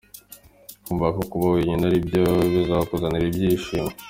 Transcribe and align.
Kumva 0.83 1.07
ko 1.15 1.21
kuba 1.31 1.45
wenyine 1.55 1.83
ari 1.89 1.99
byo 2.07 2.23
bizakuzanira 2.53 3.25
ibyishimo. 3.27 3.89